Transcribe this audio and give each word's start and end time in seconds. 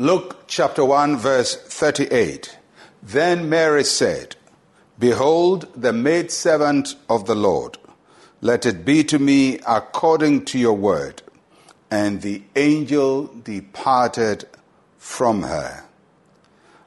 Luke 0.00 0.44
chapter 0.46 0.84
1, 0.84 1.16
verse 1.16 1.56
38. 1.56 2.56
Then 3.02 3.48
Mary 3.48 3.82
said, 3.82 4.36
Behold, 4.96 5.66
the 5.74 5.92
maidservant 5.92 6.94
of 7.10 7.26
the 7.26 7.34
Lord. 7.34 7.78
Let 8.40 8.64
it 8.64 8.84
be 8.84 9.02
to 9.02 9.18
me 9.18 9.58
according 9.66 10.44
to 10.44 10.58
your 10.60 10.74
word. 10.74 11.22
And 11.90 12.22
the 12.22 12.44
angel 12.54 13.26
departed 13.26 14.44
from 14.98 15.42
her. 15.42 15.82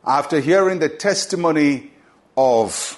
After 0.08 0.40
hearing 0.40 0.80
the 0.80 0.88
testimony 0.88 1.92
of 2.38 2.98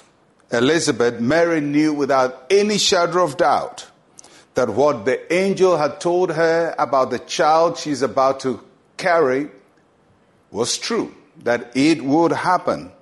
Elizabeth, 0.52 1.18
Mary 1.18 1.60
knew 1.60 1.92
without 1.92 2.46
any 2.50 2.78
shadow 2.78 3.24
of 3.24 3.36
doubt 3.36 3.90
that 4.54 4.70
what 4.70 5.06
the 5.06 5.34
angel 5.34 5.76
had 5.76 6.00
told 6.00 6.30
her 6.34 6.72
about 6.78 7.10
the 7.10 7.18
child 7.18 7.78
she's 7.78 8.02
about 8.02 8.38
to 8.38 8.60
carry 8.96 9.50
was 10.54 10.78
true, 10.78 11.12
that 11.42 11.72
it 11.76 12.00
would 12.02 12.30
happen. 12.30 12.92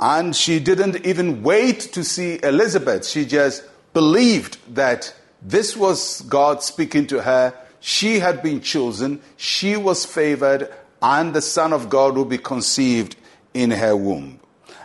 And 0.00 0.34
she 0.34 0.58
didn't 0.58 1.06
even 1.06 1.44
wait 1.44 1.78
to 1.92 2.02
see 2.02 2.40
Elizabeth. 2.42 3.06
She 3.06 3.24
just 3.24 3.62
believed 3.94 4.58
that 4.74 5.14
this 5.40 5.76
was 5.76 6.22
God 6.22 6.60
speaking 6.60 7.06
to 7.06 7.22
her. 7.22 7.54
She 7.78 8.18
had 8.18 8.42
been 8.42 8.60
chosen, 8.60 9.22
she 9.36 9.76
was 9.76 10.04
favored, 10.04 10.74
and 11.00 11.32
the 11.32 11.40
Son 11.40 11.72
of 11.72 11.88
God 11.88 12.16
would 12.16 12.28
be 12.28 12.38
conceived 12.38 13.14
in 13.54 13.70
her 13.70 13.94
womb. 13.96 14.40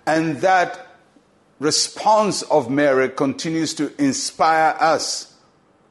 And 0.06 0.38
that 0.42 0.96
response 1.60 2.44
of 2.44 2.70
Mary 2.70 3.10
continues 3.10 3.74
to 3.76 3.92
inspire 4.00 4.76
us 4.80 5.34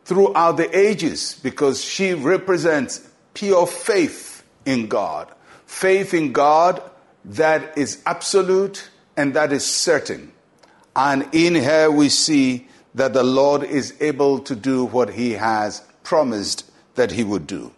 throughout 0.05 0.57
the 0.57 0.79
ages 0.79 1.41
because 1.43 1.85
she 1.85 2.15
represents 2.15 3.09
pure 3.35 3.67
faith 3.67 4.45
in 4.65 4.87
God. 4.87 5.35
Faith 5.73 6.15
in 6.15 6.33
God 6.33 6.81
that 7.25 7.77
is 7.77 8.01
absolute 8.07 8.89
and 9.17 9.35
that 9.35 9.53
is 9.53 9.67
certain. 9.67 10.31
And 10.95 11.29
in 11.33 11.57
her 11.57 11.91
we 11.91 12.09
see 12.09 12.69
that 12.95 13.15
the 13.15 13.25
Lord 13.25 13.65
is 13.65 13.95
able 13.99 14.39
to 14.41 14.55
do 14.55 14.85
what 14.85 15.11
he 15.11 15.33
has 15.33 15.83
promised 16.05 16.71
that 16.95 17.11
he 17.11 17.25
would 17.25 17.49
do. 17.49 17.73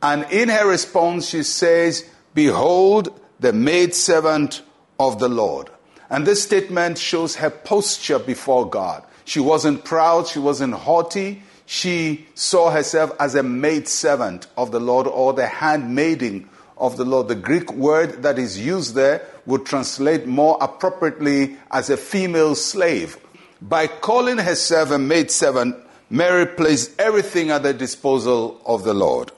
And 0.00 0.24
in 0.30 0.48
her 0.48 0.66
response, 0.66 1.28
she 1.28 1.42
says, 1.42 2.08
Behold, 2.34 3.20
the 3.40 3.52
maidservant 3.52 4.62
of 4.98 5.18
the 5.18 5.28
Lord. 5.28 5.68
And 6.08 6.26
this 6.26 6.42
statement 6.42 6.96
shows 6.96 7.36
her 7.36 7.50
posture 7.50 8.20
before 8.20 8.70
God. 8.70 9.04
She 9.26 9.40
wasn't 9.40 9.84
proud, 9.84 10.28
she 10.28 10.38
wasn't 10.38 10.74
haughty. 10.74 11.42
She 11.66 12.26
saw 12.34 12.70
herself 12.70 13.10
as 13.18 13.34
a 13.34 13.42
maidservant 13.42 14.46
of 14.56 14.70
the 14.70 14.80
Lord 14.80 15.06
or 15.06 15.32
the 15.32 15.46
handmaiden 15.46 16.48
of 16.76 16.96
the 16.96 17.04
Lord. 17.04 17.28
The 17.28 17.34
Greek 17.34 17.72
word 17.72 18.22
that 18.22 18.38
is 18.38 18.58
used 18.58 18.94
there 18.94 19.26
would 19.46 19.66
translate 19.66 20.26
more 20.26 20.58
appropriately 20.60 21.56
as 21.70 21.90
a 21.90 21.96
female 21.96 22.54
slave. 22.54 23.18
By 23.60 23.86
calling 23.86 24.38
herself 24.38 24.90
a 24.90 24.98
maidservant, 24.98 25.76
Mary 26.10 26.46
placed 26.46 26.98
everything 27.00 27.50
at 27.50 27.62
the 27.62 27.74
disposal 27.74 28.60
of 28.66 28.84
the 28.84 28.94
Lord. 28.94 29.32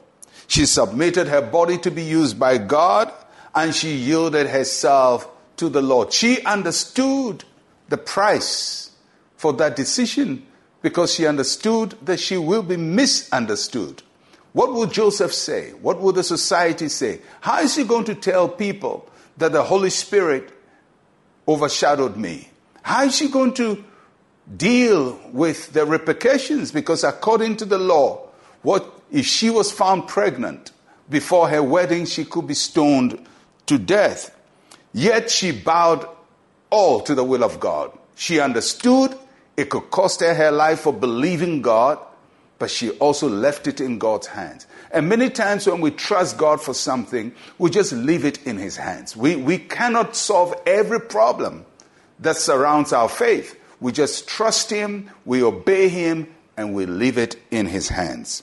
She 0.48 0.66
submitted 0.66 1.28
her 1.28 1.42
body 1.42 1.78
to 1.78 1.90
be 1.90 2.02
used 2.02 2.38
by 2.38 2.58
God 2.58 3.12
and 3.54 3.74
she 3.74 3.94
yielded 3.94 4.48
herself 4.48 5.28
to 5.56 5.68
the 5.68 5.82
Lord. 5.82 6.12
She 6.12 6.42
understood 6.42 7.44
the 7.88 7.96
price 7.96 8.90
for 9.36 9.52
that 9.54 9.76
decision 9.76 10.46
because 10.82 11.14
she 11.14 11.26
understood 11.26 11.94
that 12.02 12.20
she 12.20 12.36
will 12.36 12.62
be 12.62 12.76
misunderstood. 12.76 14.02
What 14.56 14.72
will 14.72 14.86
Joseph 14.86 15.34
say? 15.34 15.72
What 15.82 16.00
will 16.00 16.12
the 16.12 16.24
society 16.24 16.88
say? 16.88 17.20
How 17.42 17.60
is 17.60 17.76
he 17.76 17.84
going 17.84 18.06
to 18.06 18.14
tell 18.14 18.48
people 18.48 19.06
that 19.36 19.52
the 19.52 19.62
Holy 19.62 19.90
Spirit 19.90 20.48
overshadowed 21.46 22.16
me? 22.16 22.48
How 22.80 23.04
is 23.04 23.14
she 23.14 23.28
going 23.28 23.52
to 23.52 23.84
deal 24.56 25.20
with 25.30 25.74
the 25.74 25.84
repercussions? 25.84 26.72
Because 26.72 27.04
according 27.04 27.58
to 27.58 27.66
the 27.66 27.76
law, 27.76 28.30
what 28.62 28.98
if 29.12 29.26
she 29.26 29.50
was 29.50 29.70
found 29.70 30.08
pregnant 30.08 30.72
before 31.10 31.50
her 31.50 31.62
wedding, 31.62 32.06
she 32.06 32.24
could 32.24 32.46
be 32.46 32.54
stoned 32.54 33.22
to 33.66 33.76
death. 33.76 34.34
Yet 34.94 35.30
she 35.30 35.52
bowed 35.52 36.08
all 36.70 37.02
to 37.02 37.14
the 37.14 37.24
will 37.24 37.44
of 37.44 37.60
God. 37.60 37.92
She 38.14 38.40
understood 38.40 39.14
it 39.54 39.68
could 39.68 39.90
cost 39.90 40.20
her 40.20 40.32
her 40.32 40.50
life 40.50 40.80
for 40.80 40.94
believing 40.94 41.60
God, 41.60 41.98
but 42.58 42.70
she 42.70 42.90
also 42.92 43.28
left 43.28 43.66
it 43.66 43.80
in 43.80 43.98
God's 43.98 44.28
hands. 44.28 44.66
And 44.90 45.08
many 45.08 45.28
times 45.28 45.66
when 45.66 45.80
we 45.80 45.90
trust 45.90 46.38
God 46.38 46.60
for 46.60 46.74
something, 46.74 47.34
we 47.58 47.70
just 47.70 47.92
leave 47.92 48.24
it 48.24 48.44
in 48.46 48.56
His 48.56 48.76
hands. 48.76 49.16
We, 49.16 49.36
we 49.36 49.58
cannot 49.58 50.16
solve 50.16 50.54
every 50.66 51.00
problem 51.00 51.66
that 52.20 52.36
surrounds 52.36 52.92
our 52.92 53.08
faith. 53.08 53.58
We 53.80 53.92
just 53.92 54.26
trust 54.26 54.70
Him, 54.70 55.10
we 55.24 55.42
obey 55.42 55.88
Him, 55.88 56.34
and 56.56 56.74
we 56.74 56.86
leave 56.86 57.18
it 57.18 57.36
in 57.50 57.66
His 57.66 57.88
hands. 57.88 58.42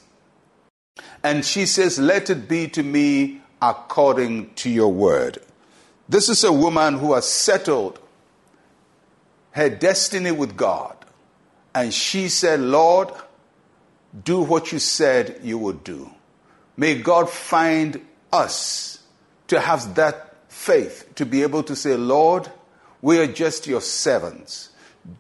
And 1.24 1.44
she 1.44 1.66
says, 1.66 1.98
Let 1.98 2.30
it 2.30 2.48
be 2.48 2.68
to 2.70 2.84
me 2.84 3.42
according 3.62 4.54
to 4.56 4.70
your 4.70 4.92
word. 4.92 5.40
This 6.08 6.30
is 6.30 6.44
a 6.44 6.52
woman 6.52 7.00
who 7.00 7.14
has 7.14 7.28
settled 7.28 8.00
her 9.52 9.70
destiny 9.70 10.32
with 10.32 10.58
God. 10.58 10.98
And 11.74 11.94
she 11.94 12.28
said, 12.30 12.60
Lord, 12.60 13.10
do 14.24 14.42
what 14.42 14.72
you 14.72 14.80
said 14.80 15.40
you 15.44 15.58
would 15.58 15.84
do. 15.84 16.10
May 16.78 16.96
God 17.02 17.30
find 17.30 18.02
us 18.32 19.04
to 19.48 19.60
have 19.60 19.96
that 19.96 20.36
faith 20.48 21.12
to 21.16 21.26
be 21.26 21.44
able 21.44 21.64
to 21.64 21.76
say, 21.76 21.96
Lord, 21.96 22.50
we 23.02 23.20
are 23.20 23.28
just 23.28 23.68
your 23.68 23.82
servants. 23.82 24.70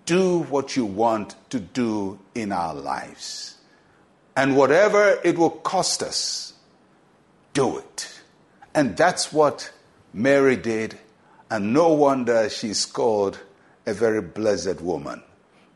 Do 0.05 0.39
what 0.43 0.75
you 0.75 0.85
want 0.85 1.35
to 1.49 1.59
do 1.59 2.19
in 2.33 2.51
our 2.51 2.73
lives. 2.73 3.57
And 4.35 4.55
whatever 4.55 5.19
it 5.23 5.37
will 5.37 5.49
cost 5.49 6.01
us, 6.01 6.53
do 7.53 7.77
it. 7.77 8.21
And 8.73 8.97
that's 8.97 9.31
what 9.31 9.71
Mary 10.13 10.55
did, 10.55 10.97
and 11.49 11.73
no 11.73 11.93
wonder 11.93 12.49
she's 12.49 12.85
called 12.85 13.39
a 13.85 13.93
very 13.93 14.21
blessed 14.21 14.81
woman 14.81 15.21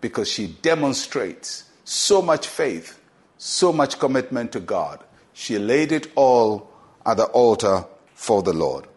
because 0.01 0.29
she 0.29 0.47
demonstrates 0.47 1.65
so 1.83 2.21
much 2.21 2.47
faith, 2.47 2.99
so 3.37 3.71
much 3.71 3.99
commitment 3.99 4.51
to 4.53 4.59
God. 4.59 5.03
She 5.33 5.57
laid 5.59 5.91
it 5.91 6.11
all 6.15 6.69
at 7.05 7.17
the 7.17 7.25
altar 7.25 7.85
for 8.13 8.41
the 8.41 8.53
Lord. 8.53 8.87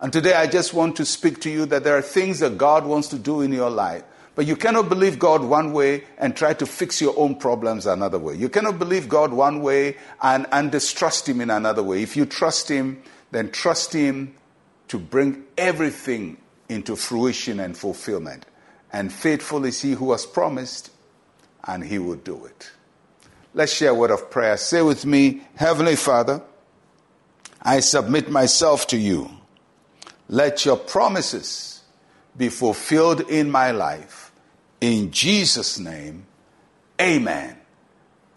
And 0.00 0.12
today 0.12 0.34
I 0.34 0.46
just 0.46 0.72
want 0.74 0.96
to 0.96 1.04
speak 1.04 1.40
to 1.40 1.50
you 1.50 1.66
that 1.66 1.84
there 1.84 1.96
are 1.96 2.02
things 2.02 2.38
that 2.38 2.56
God 2.56 2.86
wants 2.86 3.08
to 3.08 3.18
do 3.18 3.40
in 3.40 3.52
your 3.52 3.70
life. 3.70 4.04
But 4.36 4.46
you 4.46 4.54
cannot 4.54 4.88
believe 4.88 5.18
God 5.18 5.42
one 5.42 5.72
way 5.72 6.04
and 6.16 6.36
try 6.36 6.54
to 6.54 6.66
fix 6.66 7.00
your 7.00 7.12
own 7.18 7.34
problems 7.34 7.86
another 7.86 8.20
way. 8.20 8.36
You 8.36 8.48
cannot 8.48 8.78
believe 8.78 9.08
God 9.08 9.32
one 9.32 9.62
way 9.62 9.96
and, 10.22 10.46
and 10.52 10.70
distrust 10.70 11.28
Him 11.28 11.40
in 11.40 11.50
another 11.50 11.82
way. 11.82 12.02
If 12.02 12.16
you 12.16 12.24
trust 12.24 12.68
Him, 12.68 13.02
then 13.32 13.50
trust 13.50 13.92
Him 13.92 14.36
to 14.86 14.98
bring 14.98 15.44
everything 15.56 16.36
into 16.68 16.94
fruition 16.96 17.60
and 17.60 17.76
fulfillment. 17.76 18.46
And 18.92 19.12
faithful 19.12 19.64
is 19.64 19.80
he 19.82 19.92
who 19.92 20.12
has 20.12 20.24
promised, 20.26 20.90
and 21.64 21.84
he 21.84 21.98
will 21.98 22.16
do 22.16 22.44
it. 22.46 22.70
Let's 23.58 23.72
share 23.72 23.90
a 23.90 23.94
word 23.94 24.12
of 24.12 24.30
prayer. 24.30 24.56
Say 24.56 24.82
with 24.82 25.04
me, 25.04 25.42
Heavenly 25.56 25.96
Father, 25.96 26.42
I 27.60 27.80
submit 27.80 28.30
myself 28.30 28.86
to 28.86 28.96
you. 28.96 29.32
Let 30.28 30.64
your 30.64 30.76
promises 30.76 31.82
be 32.36 32.50
fulfilled 32.50 33.22
in 33.22 33.50
my 33.50 33.72
life. 33.72 34.30
In 34.80 35.10
Jesus' 35.10 35.76
name, 35.76 36.24
amen 37.00 37.56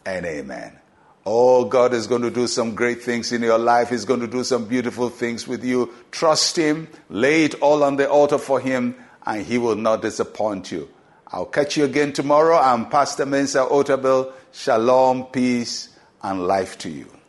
and 0.07 0.25
amen. 0.25 0.79
Oh, 1.23 1.65
God 1.65 1.93
is 1.93 2.07
going 2.07 2.23
to 2.23 2.31
do 2.31 2.47
some 2.47 2.73
great 2.73 3.03
things 3.03 3.31
in 3.31 3.43
your 3.43 3.59
life. 3.59 3.91
He's 3.91 4.05
going 4.05 4.21
to 4.21 4.27
do 4.27 4.43
some 4.43 4.65
beautiful 4.65 5.09
things 5.09 5.47
with 5.47 5.63
you. 5.63 5.93
Trust 6.09 6.57
Him, 6.57 6.87
lay 7.09 7.43
it 7.43 7.53
all 7.61 7.83
on 7.83 7.97
the 7.97 8.09
altar 8.09 8.39
for 8.39 8.59
Him, 8.59 8.95
and 9.23 9.45
He 9.45 9.59
will 9.59 9.75
not 9.75 10.01
disappoint 10.01 10.71
you. 10.71 10.89
I'll 11.33 11.45
catch 11.45 11.77
you 11.77 11.85
again 11.85 12.11
tomorrow. 12.11 12.57
I'm 12.57 12.89
Pastor 12.89 13.25
Mensa 13.25 13.59
Otabil. 13.59 14.33
Shalom, 14.51 15.27
peace, 15.27 15.87
and 16.21 16.45
life 16.45 16.77
to 16.79 16.89
you. 16.89 17.20